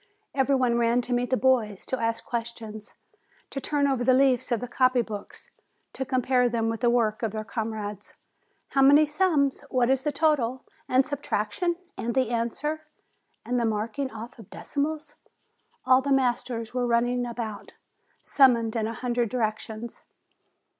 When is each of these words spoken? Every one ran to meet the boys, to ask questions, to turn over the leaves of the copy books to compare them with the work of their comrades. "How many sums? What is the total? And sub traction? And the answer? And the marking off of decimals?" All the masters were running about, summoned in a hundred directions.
Every 0.33 0.55
one 0.55 0.79
ran 0.79 1.01
to 1.01 1.13
meet 1.13 1.29
the 1.29 1.37
boys, 1.37 1.85
to 1.85 1.99
ask 1.99 2.25
questions, 2.25 2.95
to 3.51 3.61
turn 3.61 3.87
over 3.87 4.03
the 4.03 4.15
leaves 4.15 4.51
of 4.51 4.59
the 4.59 4.67
copy 4.67 5.03
books 5.03 5.51
to 5.93 6.05
compare 6.07 6.49
them 6.49 6.69
with 6.69 6.81
the 6.81 6.89
work 6.89 7.21
of 7.21 7.33
their 7.33 7.43
comrades. 7.43 8.15
"How 8.69 8.81
many 8.81 9.05
sums? 9.05 9.61
What 9.69 9.91
is 9.91 10.01
the 10.01 10.11
total? 10.11 10.65
And 10.89 11.05
sub 11.05 11.21
traction? 11.21 11.75
And 11.99 12.15
the 12.15 12.31
answer? 12.31 12.87
And 13.45 13.59
the 13.59 13.65
marking 13.65 14.09
off 14.09 14.39
of 14.39 14.49
decimals?" 14.49 15.13
All 15.85 16.01
the 16.01 16.11
masters 16.11 16.73
were 16.73 16.87
running 16.87 17.23
about, 17.27 17.73
summoned 18.23 18.75
in 18.75 18.87
a 18.87 18.95
hundred 18.95 19.29
directions. 19.29 20.01